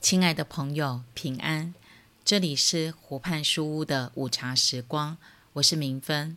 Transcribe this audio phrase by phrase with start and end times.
[0.00, 1.74] 亲爱的朋友，平安！
[2.24, 5.18] 这里是湖畔书屋的午茶时光，
[5.54, 6.36] 我是明芬。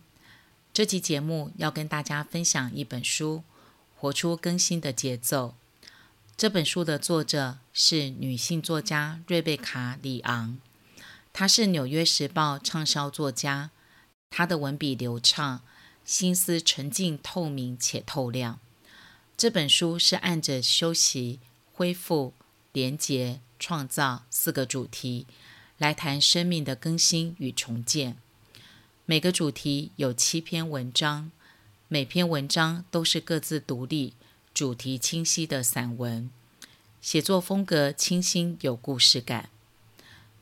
[0.73, 3.43] 这期节目要跟大家分享一本书
[3.99, 5.55] 《活出更新的节奏》。
[6.35, 10.57] 这本书的作者是女性作家瑞贝卡·里昂，
[11.31, 13.69] 她是《纽约时报》畅销作家。
[14.31, 15.61] 她的文笔流畅，
[16.03, 18.59] 心思沉静、透明且透亮。
[19.37, 21.39] 这本书是按着休息、
[21.71, 22.33] 恢复、
[22.73, 23.39] 连结。
[23.61, 25.27] 创造四个主题
[25.77, 28.17] 来谈生命的更新与重建。
[29.05, 31.31] 每个主题有七篇文章，
[31.87, 34.13] 每篇文章都是各自独立、
[34.51, 36.31] 主题清晰的散文，
[37.01, 39.49] 写作风格清新有故事感。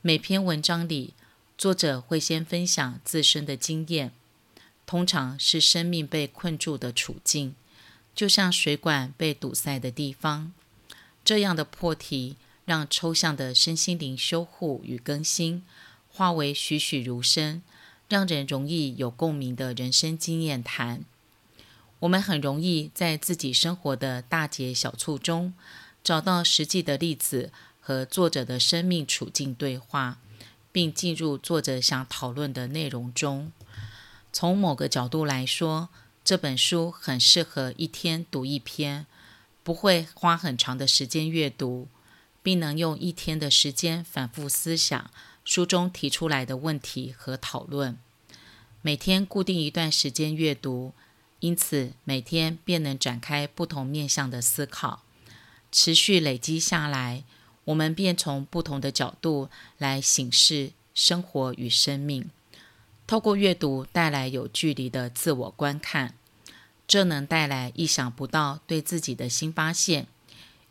[0.00, 1.12] 每篇文章里，
[1.58, 4.12] 作者会先分享自身的经验，
[4.86, 7.54] 通常是生命被困住的处境，
[8.14, 10.54] 就像水管被堵塞的地方，
[11.22, 12.36] 这样的破题。
[12.70, 15.64] 让抽象的身心灵修护与更新
[16.08, 17.62] 化为栩栩如生，
[18.08, 21.02] 让人容易有共鸣的人生经验谈。
[21.98, 25.52] 我们很容易在自己生活的大节小处中
[26.04, 30.20] 找到实际的例子和作者的生命处境对话，
[30.70, 33.50] 并进入作者想讨论的内容中。
[34.32, 35.88] 从某个角度来说，
[36.22, 39.06] 这本书很适合一天读一篇，
[39.64, 41.88] 不会花很长的时间阅读。
[42.42, 45.10] 并能用一天的时间反复思想
[45.44, 47.98] 书中提出来的问题和讨论。
[48.82, 50.92] 每天固定一段时间阅读，
[51.40, 55.02] 因此每天便能展开不同面向的思考。
[55.72, 57.24] 持续累积下来，
[57.64, 62.30] 我们便从不同的角度来省视生活与生命。
[63.06, 66.14] 透过阅读带来有距离的自我观看，
[66.88, 70.06] 这能带来意想不到对自己的新发现。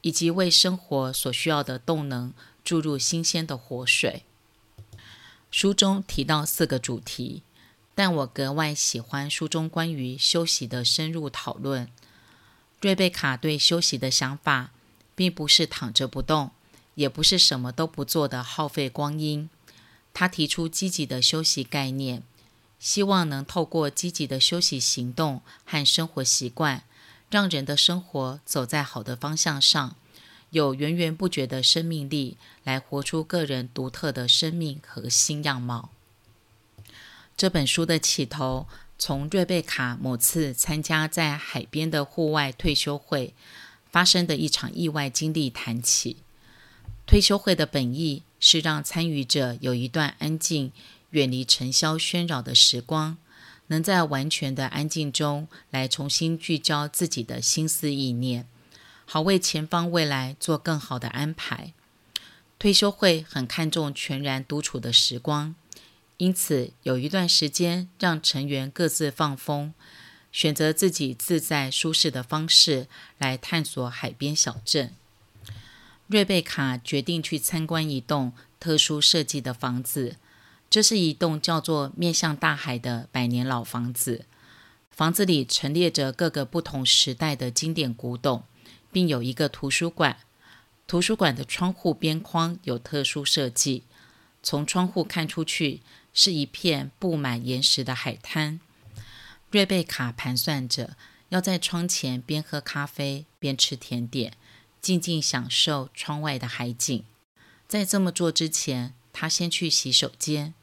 [0.01, 2.33] 以及为生活所需要的动能
[2.63, 4.23] 注入新鲜的活水。
[5.51, 7.41] 书中提到四个主题，
[7.95, 11.89] 但我格外喜欢书中关于休息的深入讨论。
[12.81, 14.71] 瑞贝卡对休息的想法，
[15.15, 16.51] 并不是躺着不动，
[16.95, 19.49] 也不是什么都不做的耗费光阴。
[20.13, 22.23] 他提出积极的休息概念，
[22.79, 26.83] 希望能透过积极的休息行动和生活习惯。
[27.29, 29.95] 让人的生活走在好的方向上，
[30.49, 35.91] 有源源不绝的生命力，来活出个人独特的生命和新样貌。
[37.37, 38.67] 这本书的起头
[38.97, 43.33] 从瑞贝卡某次参加在海边的户外退休会
[43.89, 46.17] 发生的一场意外经历谈起。
[47.05, 50.71] 退休会的本意是让参与者有一段安静、
[51.11, 53.17] 远离尘嚣喧扰的时光。
[53.69, 58.45] 能在完全的安静中来重新聚焦自己的心思意念，
[59.05, 61.73] 好为前方未来做更好的安排。
[62.59, 65.55] 退休会很看重全然独处的时光，
[66.17, 69.73] 因此有一段时间让成员各自放风，
[70.31, 72.87] 选择自己自在舒适的方式
[73.17, 74.93] 来探索海边小镇。
[76.07, 80.17] 瑞贝卡决定去参观一栋特殊设计的房子。
[80.69, 84.25] 这是一栋叫做“面向大海”的百年老房子，
[84.91, 88.43] 房子里陈列着各个不同时代的经典古董，
[88.91, 90.17] 并有一个图书馆。
[90.85, 93.83] 图书馆的窗户边框有特殊设计，
[94.43, 95.81] 从窗户看出去
[96.13, 98.59] 是一片布满岩石的海滩。
[99.49, 100.95] 瑞贝卡盘算着
[101.29, 104.33] 要在窗前边喝咖啡边吃甜点，
[104.79, 107.03] 静静享受窗外的海景。
[107.67, 110.53] 在这么做之前，他先去洗手间。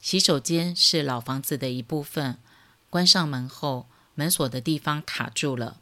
[0.00, 2.38] 洗手间是老房子的一部分。
[2.88, 5.78] 关上门后，门锁的地方卡住了。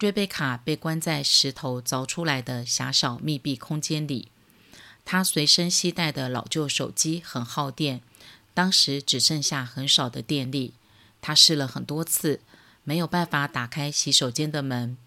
[0.00, 4.28] 瑞贝卡被关在石头凿出来的狭小密闭空间里。
[5.04, 8.02] 她随身携带的老旧手机很耗电，
[8.52, 10.74] 当时只剩下很少的电力。
[11.20, 12.40] 她试了很多次，
[12.82, 14.98] 没有办法打开洗手间的门。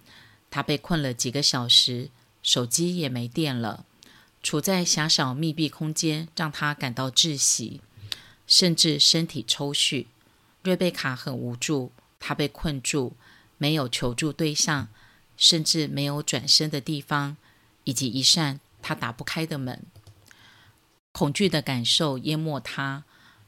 [0.50, 2.10] 她被困了几个小时，
[2.42, 3.86] 手机也没电了。
[4.42, 7.82] 处在狭小密闭空间，让她感到窒息。
[8.48, 10.06] 甚至身体抽搐，
[10.64, 13.16] 瑞贝卡很无助，她被困住，
[13.58, 14.88] 没有求助对象，
[15.38, 17.38] 甚至没有转身的地方，
[17.84, 19.84] 以及一扇她打不开的门。
[21.12, 23.04] 恐惧的感受淹没她，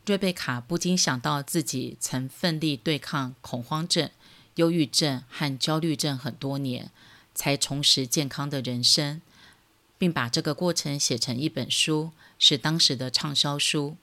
[0.05, 4.09] 瑞贝卡不禁想到自己曾奋力对抗恐慌症、
[4.55, 6.89] 忧郁症和焦虑症很多年，
[7.35, 9.21] 才重拾健康的人生，
[9.97, 13.97] 并把这个过程写成一本书，是当时的畅销书。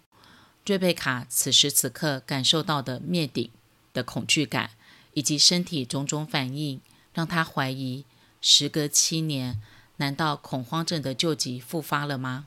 [0.67, 3.51] 瑞贝卡此时此刻感受到的灭顶
[3.93, 4.71] 的恐惧感，
[5.13, 6.81] 以及身体种种反应，
[7.13, 8.07] 让她怀疑，
[8.41, 9.61] 时隔七年，
[9.99, 12.47] 难道恐慌症的旧疾复发了吗？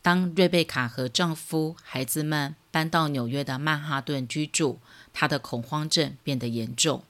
[0.00, 4.78] 当瑞贝卡和丈夫、孩子们搬到纽约的曼哈顿居住，
[5.12, 7.02] 她的恐慌症变得严重。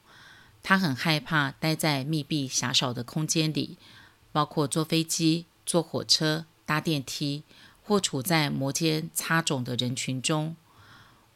[0.63, 3.77] 她很害怕待在密闭狭小的空间里，
[4.33, 7.45] 包括坐飞机、坐火车、搭电梯，
[7.89, 10.55] 或处在摩肩擦踵的人群中。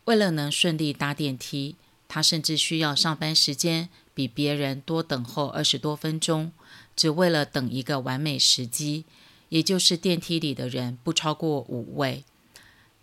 [0.04, 1.76] 为了能顺利搭电梯，
[2.06, 6.52] 他甚至需要上班时间比别人多等候二十多分钟，
[6.94, 9.06] 只为了等一个完美时机。
[9.49, 12.25] 也就是电梯里的人不超过五位，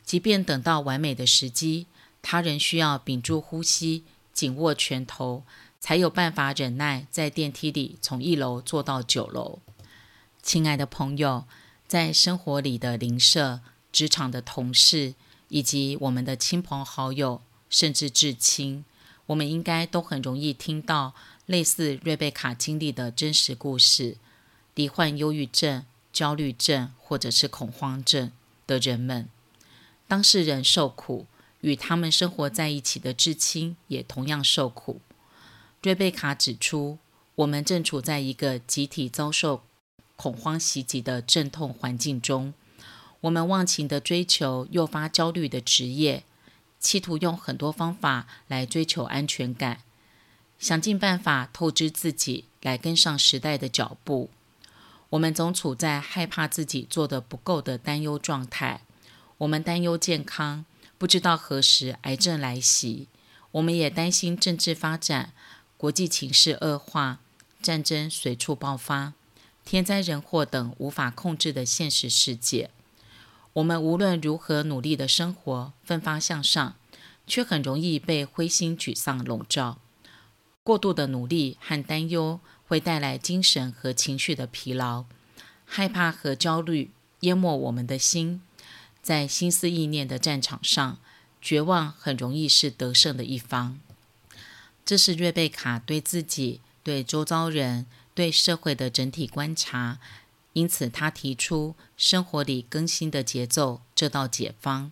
[0.04, 1.88] 即便等到完美的时机，
[2.22, 4.04] 他仍需要屏住呼吸、
[4.34, 5.44] 紧握拳头，
[5.80, 9.60] 才有办法忍耐在电梯里从一楼坐到九楼。
[10.42, 11.46] 亲爱的朋友，
[11.90, 13.60] 在生活里的邻舍、
[13.92, 15.16] 职场的同事，
[15.50, 18.86] 以及我们的亲朋好友，甚至至亲，
[19.26, 21.14] 我们应该都很容易听到
[21.48, 24.16] 类似瑞贝卡经历的真实故事：
[24.76, 25.84] 罹患忧郁症。
[26.12, 28.32] 焦虑症或者是恐慌症
[28.66, 29.30] 的人们，
[30.08, 31.28] 当事人受苦，
[31.62, 35.00] 与他们生活在一起的至亲也同样受苦。
[35.84, 36.98] 瑞贝卡指出，
[37.36, 39.62] 我们正处在一个集体遭受
[40.22, 42.54] 恐慌袭击的阵痛环境中。
[43.22, 46.26] 我们忘情地追求诱发焦虑的职业，
[46.78, 49.80] 企图用很多方法来追求安全感，
[50.60, 54.30] 想尽办法透支自己来跟上时代的脚步。
[55.12, 58.82] 我们总处在害怕自己做得不够的担忧状态。
[59.38, 60.66] 我们担忧健康，
[60.98, 63.08] 不知道何时癌症来袭。
[63.52, 65.32] 我们也担心政治发展、
[65.78, 67.20] 国际情势恶化、
[67.62, 69.14] 战争随处爆发、
[69.70, 72.72] 天灾人祸等无法控制的现实世界。
[73.54, 76.76] 我们无论如何努力的生活，奋发向上，
[77.28, 79.78] 却很容易被灰心沮丧笼罩。
[80.64, 85.06] 过度的努力和担忧，会带来精神和情绪的疲劳，
[85.66, 86.90] 害怕和焦虑
[87.20, 88.42] 淹没我们的心。
[89.04, 90.98] 在心思意念的战场上，
[91.40, 93.80] 绝望很容易是得胜的一方。
[94.84, 100.00] 这是瑞贝卡对自己、对周遭人、对社会的整体观察。
[100.54, 104.92] 因此，他提出生活里更新的节奏这道解方，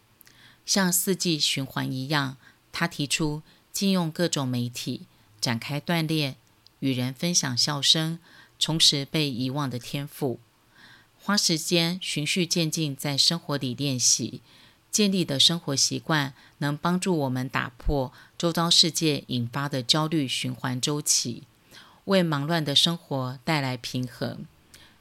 [0.66, 2.38] 像四季循环一样。
[2.72, 3.42] 他提出
[3.74, 5.08] 禁用各种媒体
[5.42, 6.36] 展开锻炼。
[6.80, 8.20] 与人分享笑声，
[8.60, 10.40] 重拾被遗忘的天赋，
[11.20, 14.42] 花时间循序渐进在生活里练习，
[14.92, 21.44] 建立的生活习惯能帮助我们打破周遭世界引发的焦虑循环周期，
[22.08, 24.46] 为忙乱的生活带来平衡，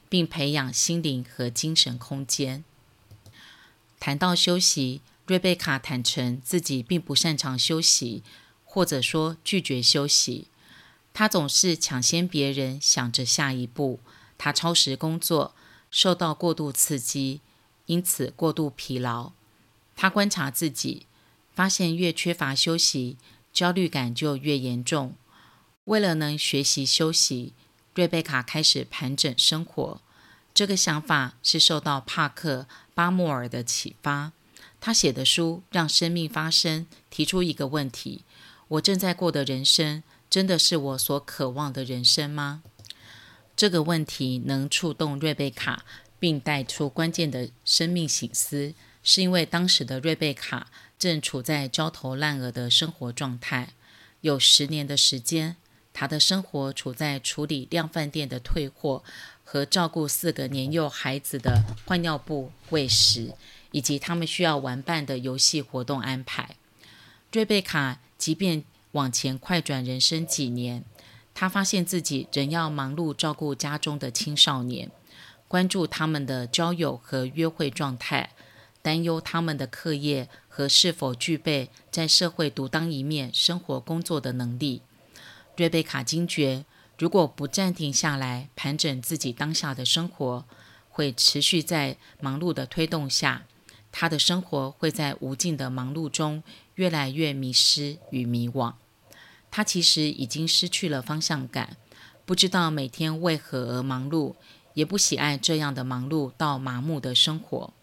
[0.09, 2.65] 并培养心灵和精神空间。
[3.97, 8.23] 谈到休息，瑞贝卡坦诚自己并不擅长休息，
[8.65, 10.47] 或者说拒绝休息。
[11.13, 13.99] 他总是抢先别人，想着下一步。
[14.37, 15.55] 他超时工作，
[15.89, 17.39] 受到过度刺激，
[17.85, 19.31] 因此过度疲劳。
[19.95, 21.05] 他观察自己，
[21.55, 23.17] 发现越缺乏休息，
[23.53, 25.15] 焦虑感就越严重。
[25.87, 27.53] 为了能学习休息，
[27.95, 30.01] 瑞贝卡开始盘整生活。
[30.53, 34.33] 这个想法是受到帕克·巴莫尔的启发。
[34.81, 38.23] 他写的书《让生命发生》提出一个问题：
[38.67, 40.03] 我正在过的人生。
[40.29, 42.61] 真的是我所渴望的人生吗？
[43.55, 45.85] 这个问题能触动瑞贝卡，
[46.19, 53.69] 并带出关键的生命醒思，是因为当时的瑞贝卡正处在焦头烂额的生活状态。
[54.19, 55.55] 有十年的时间，
[55.99, 59.03] 他的生活处在处理量贩店的退货
[59.43, 63.33] 和照顾四个年幼孩子的换尿布、喂食，
[63.71, 66.55] 以及他们需要玩伴的游戏活动安排。
[67.31, 70.83] 瑞贝卡即便往前快转人生几年，
[71.33, 74.91] 他发现自己仍要忙碌照顾家中的青少年，
[75.47, 78.29] 关注他们的交友和约会状态，
[78.83, 84.83] 担忧他们的课业和是否具备在社会独当一面、生活工作的能力。
[85.57, 86.65] 瑞贝卡惊觉，
[86.99, 90.45] 如果不暂停下来盘整自己当下的生活，
[90.87, 93.47] 会持续在忙碌的推动下，
[93.91, 96.43] 他的生活会在无尽的忙碌中。
[96.75, 98.75] 越来越迷失与迷惘，
[99.49, 101.75] 他其实已经失去了方向感，
[102.23, 104.35] 不知道每天为何而忙碌，
[104.75, 107.73] 也不喜爱这样的忙碌到麻木的生活。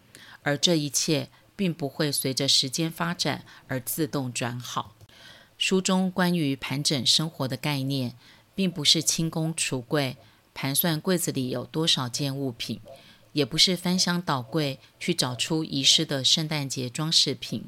[0.43, 1.27] 而这一切
[1.57, 4.95] 并不会随着时间发展而自动转好。
[5.57, 8.15] 书中关于盘整生活的概念，
[8.53, 10.17] 并不是清空橱柜，
[10.53, 12.81] 盘算柜子里有多少件物品，
[13.31, 17.65] 也不是翻箱倒柜去找出遗失的圣诞节装饰品。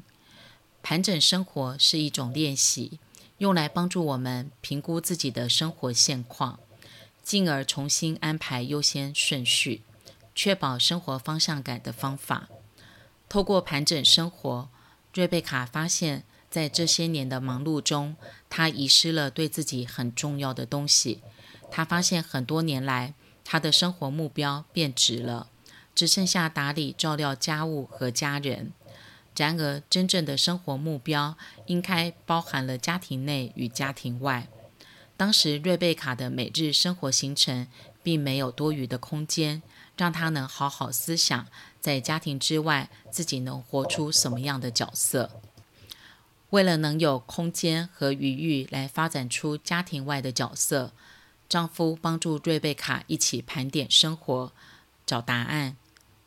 [0.82, 2.98] 盘整生活是一种练习，
[3.38, 6.60] 用来帮助我们评估自己的生活现况，
[7.22, 9.82] 进而重新安排优先顺序，
[10.34, 12.48] 确保生活方向感的方法。
[13.28, 14.68] 透过盘整生活，
[15.12, 18.16] 瑞贝卡发现，在这些年的忙碌中，
[18.48, 21.22] 他遗失了对自己很重要的东西。
[21.70, 23.14] 他发现很多年来，
[23.44, 25.48] 他的生活目标变质了，
[25.94, 28.72] 只剩下打理、照料家务和家人。
[29.36, 31.36] 然而，真正的生活目标
[31.66, 34.48] 应该包含了家庭内与家庭外。
[35.16, 37.68] 当时，瑞贝卡的每日生活行程
[38.02, 39.62] 并没有多余的空间，
[39.96, 41.46] 让她能好好思想，
[41.80, 45.40] 在家庭之外，自己能活出什么样的角色。
[46.50, 50.92] 为了能有空间和余裕来发展出家庭外的角色，
[51.46, 54.52] 丈夫帮助瑞贝卡一起盘点生活，
[55.04, 55.76] 找答案。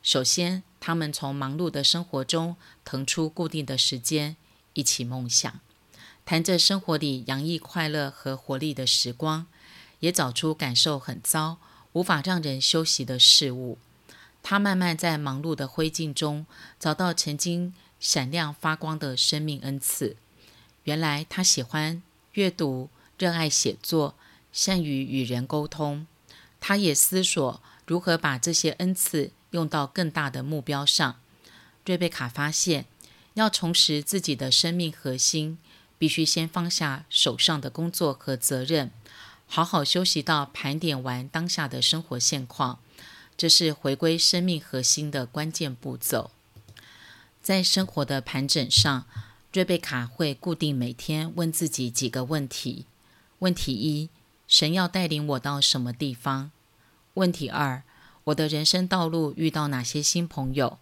[0.00, 4.36] 首先，他们从忙碌的生活中腾出固定的时间，
[4.74, 5.60] 一起梦想。
[6.24, 9.46] 谈着生活里洋溢快乐和活力的时光，
[9.98, 11.58] 也找出感受很糟、
[11.94, 13.78] 无法让人休息的事物。
[14.40, 16.46] 他慢慢在忙碌的灰烬中
[16.78, 20.16] 找到曾经闪亮发光的生命恩赐。
[20.82, 24.16] 原来他喜欢阅读、热爱写作、
[24.52, 26.06] 善于与人沟通。
[26.60, 31.20] 他也思索如何把这些恩赐用到更大的目标上。
[31.86, 32.86] 瑞贝卡发现，
[33.34, 35.58] 要重拾自己的生命核心。
[35.98, 38.90] 必须先放下手上的工作和责任，
[39.46, 42.80] 好好休息到盘点完当下的生活现况，
[43.36, 46.32] 这是回归生命核心的关键步骤。
[47.42, 49.04] 在生活的盘整上，
[49.52, 52.86] 瑞贝卡会固定每天问自己几个问题：
[53.40, 54.08] 问题一，
[54.46, 56.52] 神要带领我到什么地方？
[57.14, 57.82] 问题二，
[58.24, 60.78] 我的人生道路遇到哪些新朋友？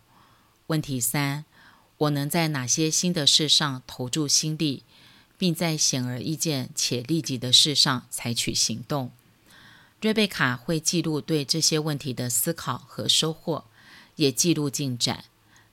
[0.67, 1.47] 问题三，
[1.97, 4.83] 我能在哪些新的事上投注心力？
[5.39, 9.11] 并在显而易见且立即的事上采取行动。
[10.03, 13.65] 瑞贝卡会记录对这些问题的思考和收获，
[14.17, 15.25] 也记录进展。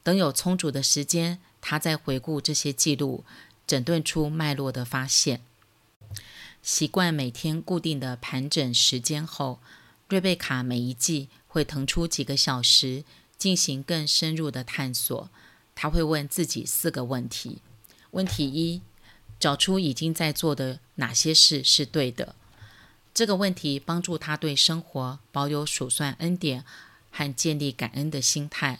[0.08, 3.26] 等有充足的时间，他再回顾这些记录，
[3.68, 5.42] 整顿出脉络的发现。
[6.64, 9.60] 习惯每天固定的盘整时间后，
[10.08, 13.04] 瑞贝卡每一季会腾出几个小时
[13.38, 15.30] 进行更深入的探索。
[15.76, 17.58] 他会问自己四个问题：
[18.12, 18.82] 问题一。
[19.38, 22.34] 找出已经在做的哪些事是对的，
[23.14, 26.64] 这个问题帮助他对生活保有数算恩典
[27.12, 28.80] 和建立感恩的心态。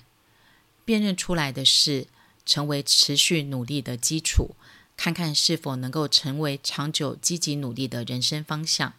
[0.88, 2.08] 辨认出来的事
[2.46, 4.56] 成为持续努力的基础，
[4.96, 8.94] 看看是否能够成为长久积极努力的人生方向。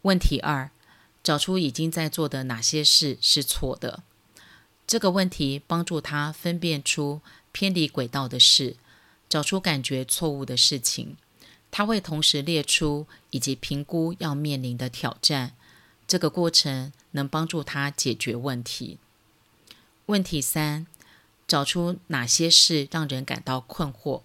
[0.00, 0.70] 问题二，
[1.22, 4.02] 找出已经在做的哪些事是错的，
[4.86, 7.20] 这个问题帮助他分辨出
[7.52, 8.76] 偏离轨道的事。
[9.28, 11.18] 找出感觉错误的事情，
[11.70, 15.54] 他会同时列出以及评估要面临的挑战。
[16.08, 18.98] 这个过程能帮助他解决问题。
[20.10, 20.88] 问题三，
[21.46, 24.22] 找出哪些事让人感到困惑。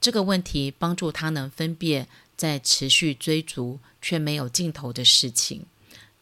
[0.00, 5.66] 这个问题帮助他能分辨在持续追逐却没有尽头的事情，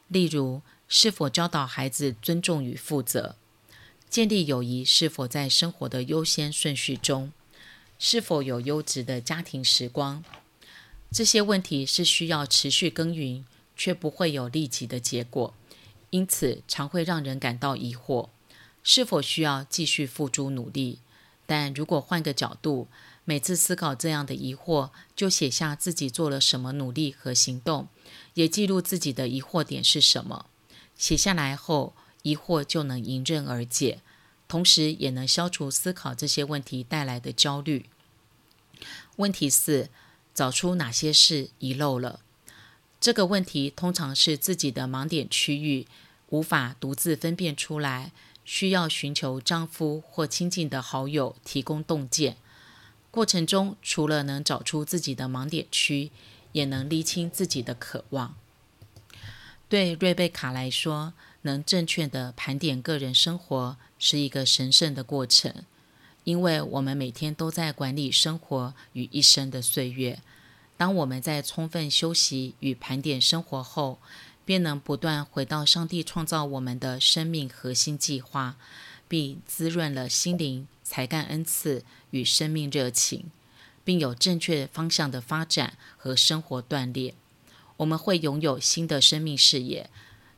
[0.09, 3.37] 例如是否教导孩子尊重与负责，
[4.09, 7.30] 建立友谊是否在生活的优先顺序中。
[7.99, 10.25] 是否有优质的家庭时光？
[11.12, 13.45] 这些问题是需要持续耕耘，
[13.76, 15.52] 却不会有立即的结果，
[16.09, 18.30] 因此常会让人感到疑惑：
[18.88, 21.00] 是否需要继续付诸努力？
[21.45, 22.88] 但如果换个角度，
[23.26, 27.88] 每次思考这样的疑惑，就写下自己做了什么努力和行动，
[28.33, 30.47] 也记录自己的疑惑点是什么。
[30.97, 31.92] 写下来后，
[32.23, 34.00] 疑惑就能迎刃而解。
[34.49, 37.90] 同时也能消除思考这些问题带来的焦虑。
[39.16, 39.90] 问题四：
[40.33, 42.21] 找出哪些事遗漏了？
[42.99, 45.87] 这个问题通常是自己的盲点区域，
[46.30, 48.12] 无法独自分辨出来，
[48.50, 52.38] 需要寻求丈夫或亲近的好友提供洞见。
[53.11, 56.11] 过程中，除了能找出自己的盲点区，
[56.52, 58.35] 也能厘清自己的渴望。
[59.69, 61.12] 对瑞贝卡来说，
[61.43, 65.52] 能正确地盘点个人生活是一个神圣的过程，
[66.25, 70.21] 因为我们每天都在管理生活与一生的岁月。
[70.78, 73.99] 当我们在充分休息与盘点生活后，
[74.49, 78.57] 便能不断回到上帝创造我们的生命核心计划，
[79.07, 83.26] 并滋润了心灵、才干恩赐与生命热情，
[83.85, 87.12] 并有正确方向的发展和生活锻炼。
[87.76, 89.90] 我们会拥有新的生命视野。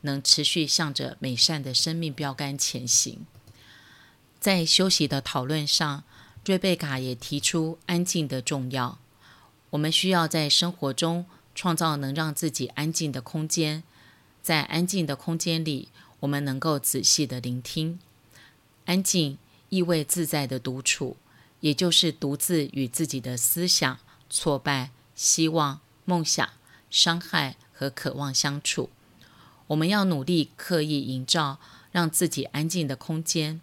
[0.03, 3.25] 能持续向着美善的生命标杆前行。
[4.39, 6.03] 在休息的讨论上，
[6.43, 8.97] 瑞贝卡也提出安静的重要。
[9.69, 13.83] 我们需要在生活中创造能让自己安静的空间。
[14.41, 15.89] 在安静的空间里，
[16.21, 17.99] 我们能够仔细地聆听。
[18.85, 19.37] 安静
[19.69, 21.17] 意味自在的独处，
[21.59, 26.49] 也就是独自与自己的思想、挫败、希望、梦想、
[26.89, 28.89] 伤害和渴望相处。
[29.67, 31.59] 我们要努力刻意营造
[31.91, 33.61] 让自己安静的空间，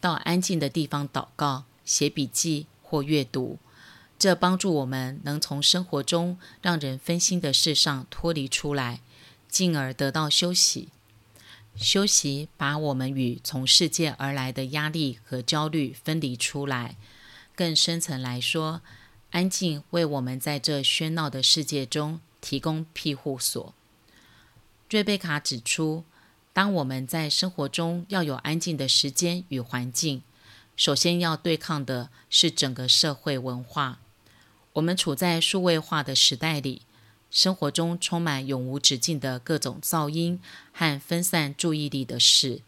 [0.00, 3.58] 到安静的地方祷告、写笔记或阅读，
[4.18, 9.00] 这帮助我们能从生活中让人分心的事上脱离出来，
[9.48, 10.88] 进而得到休息。
[11.76, 16.96] 休息把我们与从世界而来的压力和焦虑分离出来。
[17.54, 18.82] 更深层来说，
[19.30, 23.74] 安静为我们在这喧闹的世界中提供庇护所。
[24.90, 26.04] 瑞贝卡指出，
[26.52, 30.22] 当我们在生活中要有安静的时间与环境，
[30.76, 34.00] 首先要对抗的是整个社会文化。
[34.72, 36.82] 我们处在数位化的时代里。
[37.30, 40.40] 生活中充满永无止境的各种噪音
[40.72, 42.62] 和分散注意力的事，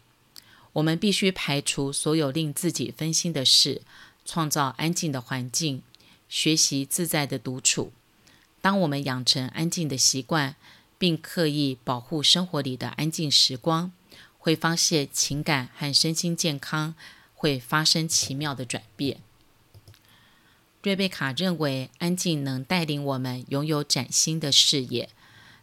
[0.75, 3.83] 我们必须排除所有令自己分心的事，
[4.25, 5.83] 创造安静的环境，
[6.29, 7.93] 学习自在的独处。
[8.61, 10.57] 当我们养成安静的习惯，
[10.99, 13.91] 并刻意保护生活里的安静时光，
[14.39, 16.95] 会发现情感和身心健康
[17.35, 19.23] 会发生奇妙的转变。
[20.83, 25.11] 瑞贝卡认为，安静能带领我们拥有崭新的视野。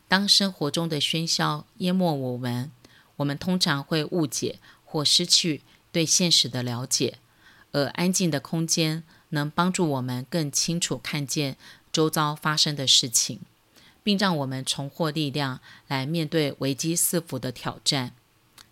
[0.08, 2.72] 当生活中的喧嚣淹没我们，
[3.16, 7.18] 我们通常会误解或失去对现实的了解。
[7.72, 11.58] 而安静的空间能帮助我们更清楚看见
[11.92, 13.40] 周遭发生的事情，
[14.04, 18.14] 并让我们重获力量来面对危机四伏的挑战。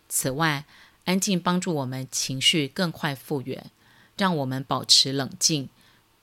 [0.07, 0.65] 此外，
[1.05, 3.71] 安静帮助我们情绪更快复原，
[4.15, 5.69] 让我们保持冷静。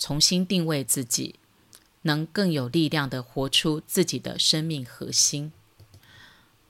[0.04, 1.36] 重新定位自己，
[2.02, 5.52] 能更有力量地活出自己的生命核心。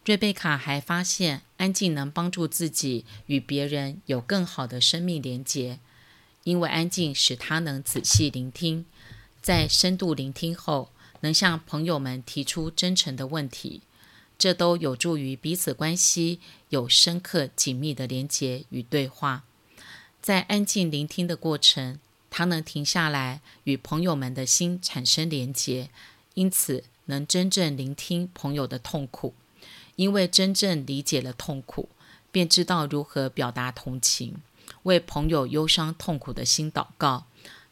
[0.04, 5.78] 瑞贝卡还发现，安静能帮助自己与别人有更好的生命连结，
[6.44, 8.84] 因为安静使他能仔细聆听，
[9.40, 10.90] 在深度聆听后，
[11.20, 13.80] 能向朋友们提出真诚的问题，
[14.36, 19.44] 这都有助于彼此关系有深刻紧密的连结与对话。
[20.20, 21.98] 在安静聆听的过程，
[22.34, 25.90] 他能停下来与朋友们的心产生连结，
[26.32, 29.34] 因此能真正聆听朋友的痛苦。
[29.96, 31.90] 因为真正理解了痛苦，
[32.30, 34.36] 便知道如何表达同情，
[34.84, 37.26] 为朋友忧伤痛苦的心祷告，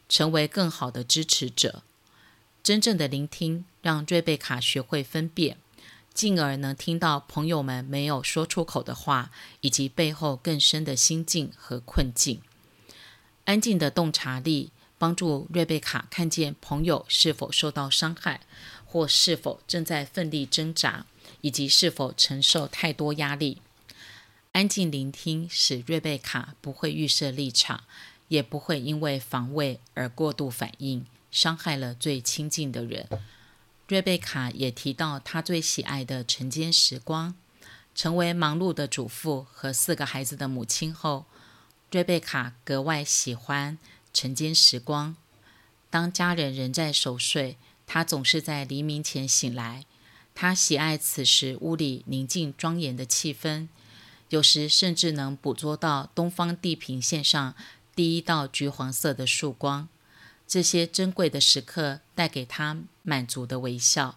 [0.07, 1.83] 成为更好的支持者。
[2.63, 5.57] 真正的聆听让瑞贝卡学会分辨，
[6.13, 9.31] 进而能听到朋友们没有说出口的话，
[9.63, 12.43] 以及背后更深的心境和困境。
[13.51, 18.43] 安静的洞察力帮助瑞贝卡看见朋友是否受到伤害，
[18.87, 21.05] 或是否正在奋力挣扎，
[21.41, 23.61] 以及是否承受太多压力。
[24.53, 27.83] 安静聆听使瑞贝卡不会预设立场，
[28.29, 33.09] 也不会因为防卫而过度反应，伤害了最亲近的人。
[33.89, 37.35] 瑞贝卡也提到她最喜爱的晨间时光，
[37.97, 41.25] 成为忙碌的主妇和四个孩子的母亲后。
[41.91, 43.77] 瑞贝卡格外喜欢
[44.15, 45.17] 晨间时光。
[45.91, 49.85] 当家人仍在熟睡，她总是在黎明前醒来。
[50.33, 53.67] 她喜爱此时屋里宁静庄严的气氛，
[54.29, 57.57] 有时甚至能捕捉到东方地平线上
[57.97, 59.89] 第一道橘黄色的曙光。
[60.47, 64.17] 这些珍贵的时刻带给她满足的微笑。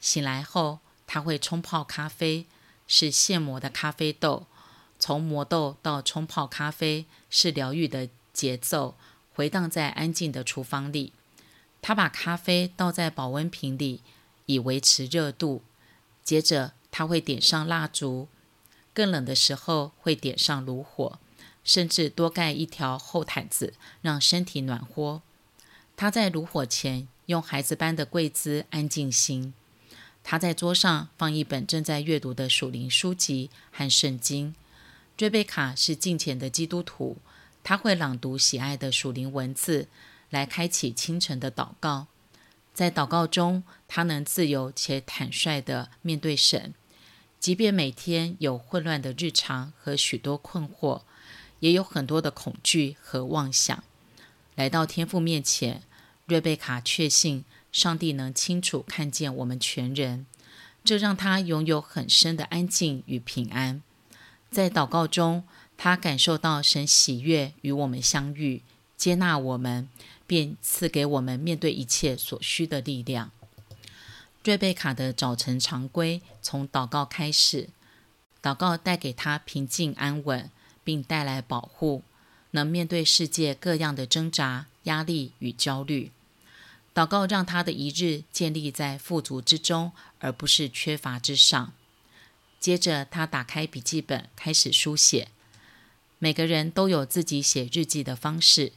[0.00, 2.46] 醒来后，她会冲泡咖啡，
[2.88, 4.46] 是现磨的咖啡豆。
[5.02, 8.94] 从磨豆到冲泡咖啡是疗愈的节奏，
[9.34, 11.12] 回荡在安静的厨房里。
[11.80, 14.00] 他把咖啡倒在保温瓶里，
[14.46, 15.62] 以维持热度。
[16.22, 18.28] 接着，他会点上蜡烛，
[18.94, 21.18] 更冷的时候会点上炉火，
[21.64, 25.20] 甚至多盖一条厚毯子，让身体暖和。
[25.96, 29.52] 他在炉火前用孩子般的跪姿安静心。
[30.22, 34.54] 他在桌上放一本正在阅读的属灵书籍和圣经。
[35.18, 37.18] 瑞贝卡是敬虔的基督徒，
[37.62, 39.86] 他会朗读喜爱的属灵文字，
[40.30, 42.08] 来开启清晨的祷告。
[42.74, 46.74] 在祷告中，他能自由且坦率地面对神，
[47.38, 51.02] 即便每天有混乱的日常和许多困惑，
[51.60, 53.84] 也有很多的恐惧和妄想。
[54.56, 55.82] 来到天父面前，
[56.26, 60.26] 瑞贝卡确信上帝能清楚看见我们全人，
[60.82, 63.82] 这让他拥有很深的安静与平安。
[64.52, 65.44] 在祷告中，
[65.78, 68.62] 他感受到神喜悦与我们相遇，
[68.98, 69.88] 接纳我们，
[70.26, 73.30] 便赐给我们面对一切所需的力量。
[74.44, 77.70] 瑞贝卡的早晨常规从祷告开始，
[78.42, 80.50] 祷告带给他平静安稳，
[80.84, 82.02] 并带来保护，
[82.50, 86.12] 能面对世界各样的挣扎、压力与焦虑。
[86.94, 91.72] 祷告让他的一日建立在富足之中，而不是缺乏之上。
[92.62, 95.26] 接着，他打开笔记本，开始书写。
[96.20, 98.70] 每个人都有自己写日记的方式。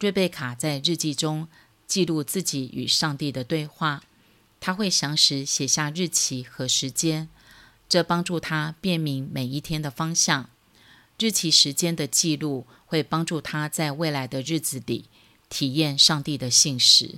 [0.00, 1.46] 瑞贝卡在日记中
[1.86, 4.02] 记录自己与上帝的对话，
[4.58, 7.28] 他会详实写下日期和时间，
[7.86, 10.48] 这帮助他辨明每一天的方向。
[11.18, 15.04] 日期时间的记录会帮助他在未来的日子里
[15.50, 17.16] 体验上帝的信实。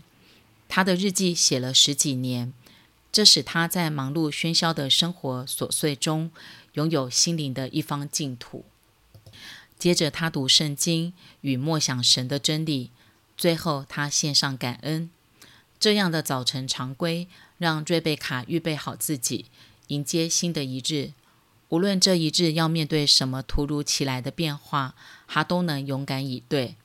[0.69, 2.53] 他的日记写了十几年，
[3.13, 6.31] 这使他在忙碌喧嚣的生活琐碎中，
[6.75, 8.65] 拥有心灵的一方净土。
[9.79, 12.91] 接着，他读圣经与默想神的真理。
[13.37, 15.11] 最后，他献上感恩。
[15.79, 19.47] 这样的早晨常规，让瑞贝卡预备好自己，
[19.87, 21.13] 迎接新的一日。
[21.71, 24.95] 无论这一日要面对什么突如其来的变化，
[25.27, 26.77] 他都能勇敢以对。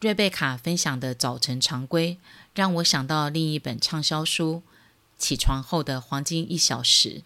[0.00, 2.18] 瑞贝卡分享的早晨常规，
[2.54, 4.62] 让我想到另一本畅销书
[5.18, 7.22] 《起床后的黄金一小时》。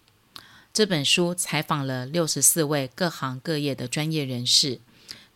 [0.73, 4.79] 这本书采访了六十四位各行各业的专业人士，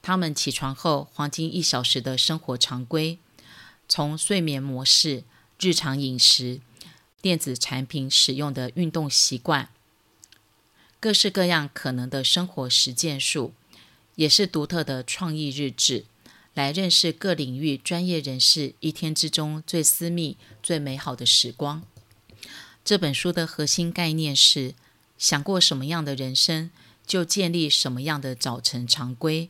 [0.01, 3.19] 他们起床后黄金一小时的生活常规，
[3.89, 5.23] 从睡眠模式、
[5.59, 6.61] 日常饮食、
[7.21, 9.69] 电子产品使用的运动习惯，
[10.99, 13.53] 各式各样可能的生活实践术，
[14.15, 16.05] 也是独特的创意日志。
[16.53, 21.83] 来认识各领域专业人士一天之中最私密、最美好的时光。
[22.86, 24.76] 这本书的核心概念是：
[25.17, 26.69] 想过什么样的人生，
[27.04, 29.50] 就建立什么样的早晨常规。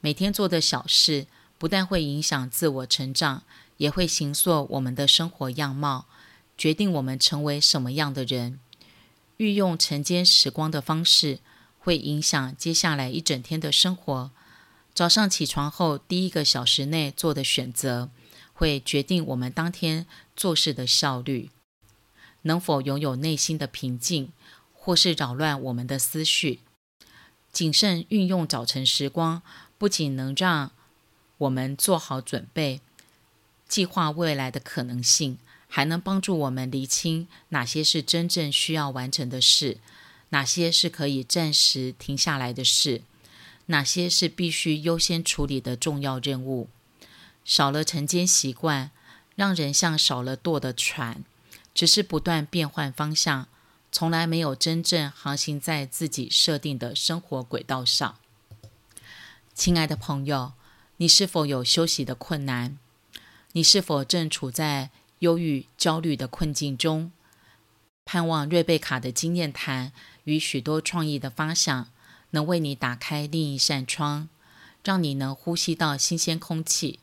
[0.00, 1.26] 每天做的小事，
[1.58, 3.42] 不但会影响自我成长，
[3.76, 6.06] 也会形塑我们的生活样貌，
[6.56, 8.58] 决定我们成为什么样的人。
[9.36, 11.40] 运用晨间时光的方式，
[11.78, 14.30] 会影响接下来一整天的生活。
[14.94, 18.08] 早上起床后第一个小时内做的选择，
[18.54, 21.50] 会决定我们当天做事的效率，
[22.42, 24.32] 能否拥有内心的平静，
[24.72, 26.60] 或是扰乱我们的思绪。
[27.52, 29.42] 谨慎运用早晨时光，
[29.76, 30.70] 不仅能让
[31.38, 32.80] 我们做好准备，
[33.68, 39.78] 计划未来的可能性，还能帮助我们厘清哪些是真正需要完成的事，
[40.30, 43.02] 哪些是可以暂时停下来的事。
[43.66, 46.68] 哪些是必须优先处理的重要任务？
[47.44, 48.90] 少了晨间习惯，
[49.36, 51.24] 让人像少了舵的船，
[51.74, 53.48] 只是不断变换方向，
[53.90, 58.16] 从来没有真正航行在自己设定的生活轨道上。
[59.54, 60.52] 亲爱的朋友，
[60.96, 62.78] 你是否有休息的困难？
[63.52, 67.12] 你是否正处在忧郁、焦虑的困境中？
[68.04, 69.92] 盼望瑞贝卡的经验谈
[70.24, 71.88] 与许多创意的发想。
[72.34, 74.26] 能为你打开另一扇窗，
[74.82, 76.98] 让你能呼吸到新鲜空气，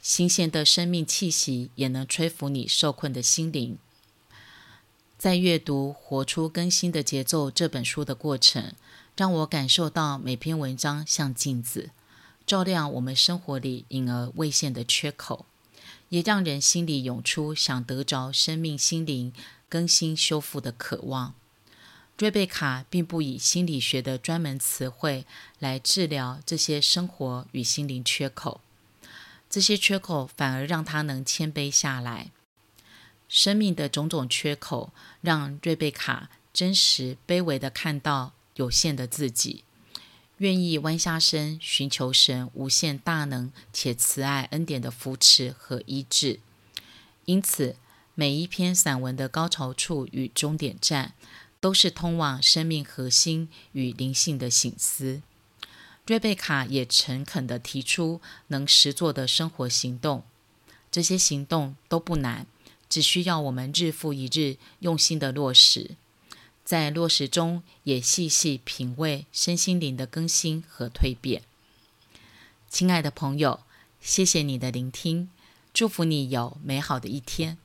[0.00, 3.76] 新鲜的生命气息也能吹拂你受困的心灵。
[5.22, 8.72] 在阅读《活出更新的节奏》这本书的过程，
[9.16, 11.90] 让我感受到每篇文章像镜子，
[12.44, 15.46] 照亮我们生活里隐而未现的缺口，
[16.08, 19.32] 也让人心里涌出想得着生命心灵
[19.68, 21.34] 更新修复的渴望。
[22.18, 25.24] 瑞贝卡并不以心理学的专门词汇
[25.60, 28.60] 来治疗这些生活与心灵缺口，
[29.48, 32.32] 这些缺口反而让她能谦卑下来。
[33.32, 34.92] 生命的种种缺口，
[35.22, 39.64] 让瑞贝卡真实卑微地看到有限的自己，
[40.36, 46.40] 愿意弯下身寻求神无限大能且慈爱恩典的扶持和医治。
[47.24, 47.76] 因此，
[48.14, 51.14] 每一篇散文的高潮处与终点站，
[51.58, 55.22] 都是通往生命核心与灵性的醒思。
[56.06, 60.22] 瑞贝卡也诚恳地提出能实作的生活行动，
[60.90, 62.46] 这些行动都不难，
[62.92, 65.92] 只需要我们日复一日用心的落实，
[66.62, 71.40] 在落实中也细细品味身心灵的更新和蜕变。
[72.68, 73.60] 亲爱的朋友，
[74.02, 75.30] 谢谢你的聆听，
[75.72, 77.56] 祝福你有美好的一天。